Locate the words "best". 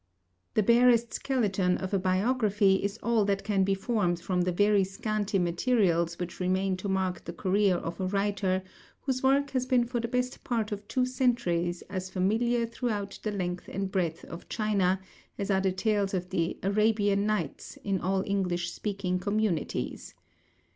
10.07-10.43